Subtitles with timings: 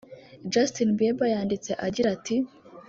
[0.53, 2.35] Justin Bieber yanditse agira ati